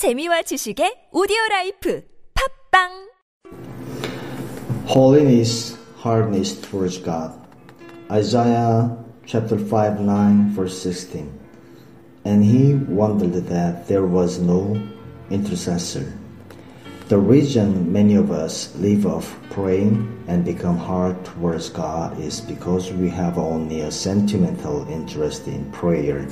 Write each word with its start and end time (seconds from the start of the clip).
재미와 0.00 0.48
지식의 0.48 1.10
오디오 1.12 1.36
라이프 1.50 2.00
팝빵 2.72 2.88
Holiness, 4.88 5.76
hardness 6.00 6.58
towards 6.58 6.96
God. 6.96 7.36
Isaiah 8.10 8.96
chapter 9.26 9.58
5, 9.58 10.00
9, 10.00 10.56
verse 10.56 10.80
16. 10.80 11.28
And 12.24 12.42
he 12.42 12.80
wondered 12.88 13.44
that 13.52 13.88
there 13.88 14.06
was 14.06 14.40
no 14.40 14.80
intercessor. 15.28 16.10
The 17.08 17.18
reason 17.18 17.92
many 17.92 18.14
of 18.16 18.32
us 18.32 18.72
leave 18.80 19.04
off 19.04 19.36
praying 19.50 20.08
and 20.28 20.46
become 20.46 20.78
hard 20.78 21.22
towards 21.26 21.68
God 21.68 22.18
is 22.18 22.40
because 22.40 22.90
we 22.90 23.10
have 23.10 23.36
only 23.36 23.82
a 23.82 23.92
sentimental 23.92 24.88
interest 24.88 25.46
in 25.46 25.70
prayer. 25.72 26.26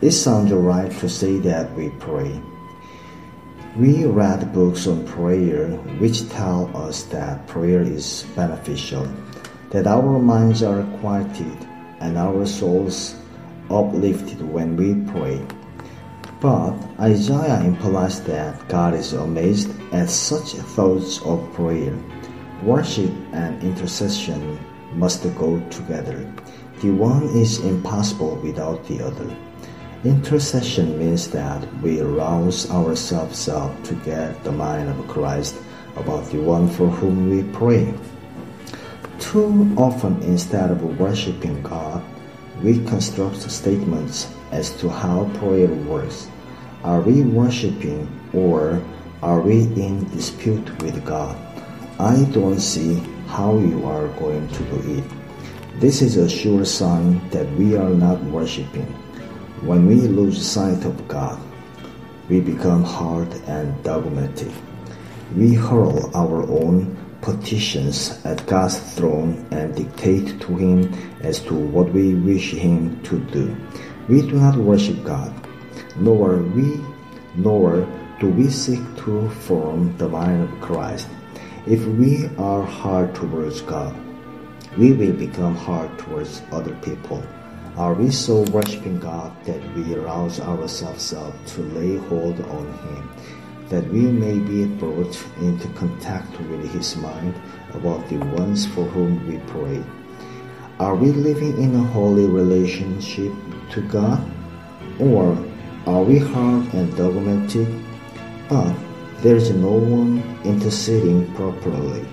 It 0.00 0.10
sounds 0.10 0.50
right 0.50 0.90
to 0.98 1.08
say 1.08 1.38
that 1.46 1.70
we 1.78 1.90
pray. 2.02 2.42
we 3.74 4.04
read 4.04 4.52
books 4.52 4.86
on 4.86 5.06
prayer 5.06 5.68
which 5.96 6.28
tell 6.28 6.68
us 6.76 7.04
that 7.04 7.46
prayer 7.46 7.80
is 7.80 8.26
beneficial, 8.36 9.08
that 9.70 9.86
our 9.86 10.18
minds 10.18 10.62
are 10.62 10.84
quieted 11.00 11.56
and 11.98 12.18
our 12.18 12.44
souls 12.44 13.16
uplifted 13.70 14.42
when 14.42 14.76
we 14.76 14.92
pray. 15.10 15.40
But 16.38 16.76
Isaiah 17.00 17.64
implies 17.64 18.20
that 18.24 18.68
God 18.68 18.92
is 18.92 19.14
amazed 19.14 19.70
at 19.90 20.10
such 20.10 20.52
thoughts 20.76 21.22
of 21.22 21.40
prayer. 21.54 21.96
Worship 22.62 23.10
and 23.32 23.62
intercession 23.62 24.58
must 24.92 25.22
go 25.38 25.60
together. 25.70 26.30
The 26.82 26.90
one 26.90 27.24
is 27.32 27.60
impossible 27.60 28.36
without 28.36 28.84
the 28.84 29.00
other. 29.00 29.34
Intercession 30.04 30.98
means 30.98 31.30
that 31.30 31.62
we 31.80 32.00
rouse 32.00 32.68
ourselves 32.72 33.48
up 33.48 33.70
to 33.84 33.94
get 34.02 34.42
the 34.42 34.50
mind 34.50 34.88
of 34.88 35.06
Christ 35.06 35.54
about 35.94 36.28
the 36.32 36.40
one 36.40 36.68
for 36.68 36.88
whom 36.88 37.30
we 37.30 37.44
pray. 37.52 37.94
Too 39.20 39.72
often, 39.78 40.20
instead 40.22 40.72
of 40.72 40.98
worshiping 40.98 41.62
God, 41.62 42.02
we 42.64 42.84
construct 42.84 43.48
statements 43.48 44.26
as 44.50 44.74
to 44.78 44.88
how 44.88 45.30
prayer 45.38 45.68
works. 45.68 46.26
Are 46.82 47.00
we 47.00 47.22
worshiping 47.22 48.10
or 48.32 48.82
are 49.22 49.40
we 49.40 49.62
in 49.78 50.10
dispute 50.10 50.82
with 50.82 51.04
God? 51.04 51.38
I 52.00 52.24
don't 52.32 52.58
see 52.58 52.94
how 53.28 53.56
you 53.56 53.86
are 53.86 54.08
going 54.18 54.48
to 54.48 54.64
do 54.64 54.98
it. 54.98 55.80
This 55.80 56.02
is 56.02 56.16
a 56.16 56.28
sure 56.28 56.64
sign 56.64 57.22
that 57.30 57.48
we 57.52 57.76
are 57.76 57.90
not 57.90 58.20
worshiping. 58.24 58.92
When 59.62 59.86
we 59.86 59.94
lose 59.94 60.44
sight 60.44 60.84
of 60.84 61.06
God, 61.06 61.40
we 62.28 62.40
become 62.40 62.82
hard 62.82 63.32
and 63.46 63.80
dogmatic. 63.84 64.50
We 65.36 65.54
hurl 65.54 66.10
our 66.16 66.42
own 66.50 66.96
petitions 67.20 68.20
at 68.24 68.44
God's 68.48 68.80
throne 68.94 69.46
and 69.52 69.72
dictate 69.72 70.40
to 70.40 70.56
Him 70.56 70.92
as 71.20 71.38
to 71.42 71.54
what 71.54 71.92
we 71.92 72.16
wish 72.16 72.50
Him 72.50 73.00
to 73.04 73.20
do. 73.20 73.56
We 74.08 74.22
do 74.22 74.32
not 74.32 74.56
worship 74.56 75.04
God, 75.04 75.32
nor 75.94 76.38
we, 76.38 76.80
nor 77.36 77.86
do 78.18 78.30
we 78.30 78.50
seek 78.50 78.82
to 79.04 79.30
form 79.46 79.96
the 79.96 80.08
mind 80.08 80.42
of 80.42 80.60
Christ. 80.60 81.06
If 81.68 81.86
we 81.86 82.26
are 82.36 82.64
hard 82.64 83.14
towards 83.14 83.60
God, 83.60 83.94
we 84.76 84.92
will 84.92 85.12
become 85.12 85.54
hard 85.54 85.96
towards 86.00 86.42
other 86.50 86.74
people. 86.82 87.22
Are 87.76 87.94
we 87.94 88.10
so 88.10 88.42
worshiping 88.52 89.00
God 89.00 89.32
that 89.46 89.62
we 89.74 89.94
rouse 89.94 90.40
ourselves 90.40 91.14
up 91.14 91.32
to 91.46 91.62
lay 91.62 91.96
hold 91.96 92.38
on 92.38 92.66
Him, 92.66 93.10
that 93.70 93.88
we 93.88 94.00
may 94.02 94.38
be 94.38 94.66
brought 94.66 95.16
into 95.40 95.68
contact 95.68 96.38
with 96.38 96.70
His 96.70 96.96
mind 96.96 97.34
about 97.72 98.06
the 98.10 98.18
ones 98.36 98.66
for 98.66 98.84
whom 98.84 99.26
we 99.26 99.38
pray? 99.50 99.82
Are 100.80 100.94
we 100.94 101.12
living 101.12 101.56
in 101.62 101.74
a 101.74 101.82
holy 101.82 102.26
relationship 102.26 103.32
to 103.70 103.80
God? 103.88 104.22
Or 105.00 105.32
are 105.86 106.02
we 106.02 106.18
hard 106.18 106.74
and 106.74 106.94
dogmatic, 106.94 107.68
but 108.50 108.76
there 109.22 109.36
is 109.36 109.50
no 109.50 109.72
one 109.72 110.22
interceding 110.44 111.32
properly? 111.34 112.06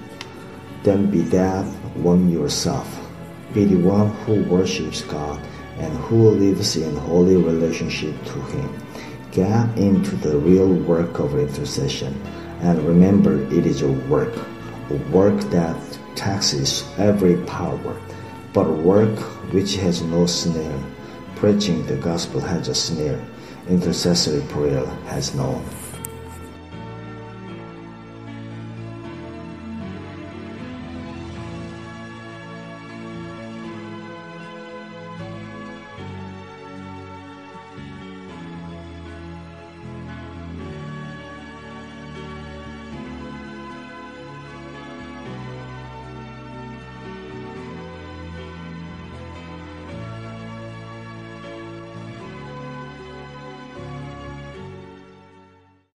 Then 0.83 1.11
be 1.11 1.19
that 1.35 1.65
one 1.95 2.31
yourself. 2.31 3.08
Be 3.53 3.65
the 3.65 3.77
one 3.77 4.09
who 4.25 4.43
worships 4.43 5.01
God 5.01 5.39
and 5.77 5.95
who 5.97 6.29
lives 6.29 6.75
in 6.75 6.95
holy 6.95 7.35
relationship 7.35 8.13
to 8.25 8.41
Him. 8.53 8.69
Get 9.31 9.77
into 9.77 10.15
the 10.17 10.37
real 10.37 10.67
work 10.67 11.19
of 11.19 11.37
intercession 11.37 12.19
and 12.61 12.81
remember 12.83 13.41
it 13.53 13.65
is 13.65 13.81
a 13.81 13.91
work, 13.91 14.33
a 14.89 14.95
work 15.11 15.39
that 15.51 15.75
taxes 16.15 16.83
every 16.97 17.37
power, 17.45 18.01
but 18.53 18.67
a 18.67 18.71
work 18.71 19.17
which 19.53 19.75
has 19.77 20.01
no 20.01 20.25
snare. 20.25 20.83
Preaching 21.35 21.85
the 21.85 21.95
gospel 21.95 22.41
has 22.41 22.67
a 22.67 22.75
snare, 22.75 23.25
intercessory 23.69 24.41
prayer 24.49 24.85
has 25.05 25.33
none. 25.33 25.63